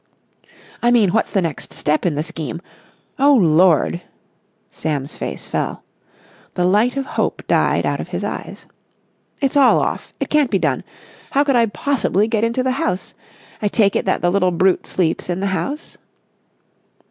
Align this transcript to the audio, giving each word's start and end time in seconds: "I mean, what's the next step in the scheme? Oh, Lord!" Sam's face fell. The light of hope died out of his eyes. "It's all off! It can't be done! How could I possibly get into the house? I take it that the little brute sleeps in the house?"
"I 0.81 0.89
mean, 0.89 1.09
what's 1.11 1.29
the 1.29 1.43
next 1.43 1.73
step 1.73 2.07
in 2.07 2.15
the 2.15 2.23
scheme? 2.23 2.59
Oh, 3.19 3.35
Lord!" 3.35 4.01
Sam's 4.71 5.15
face 5.15 5.47
fell. 5.47 5.83
The 6.55 6.65
light 6.65 6.97
of 6.97 7.05
hope 7.05 7.43
died 7.45 7.85
out 7.85 7.99
of 7.99 8.07
his 8.07 8.23
eyes. 8.23 8.65
"It's 9.41 9.55
all 9.55 9.77
off! 9.79 10.11
It 10.19 10.31
can't 10.31 10.49
be 10.49 10.57
done! 10.57 10.83
How 11.29 11.43
could 11.43 11.55
I 11.55 11.67
possibly 11.67 12.27
get 12.27 12.43
into 12.43 12.63
the 12.63 12.71
house? 12.81 13.13
I 13.61 13.67
take 13.67 13.95
it 13.95 14.05
that 14.05 14.23
the 14.23 14.31
little 14.31 14.49
brute 14.49 14.87
sleeps 14.87 15.29
in 15.29 15.39
the 15.39 15.45
house?" 15.53 15.99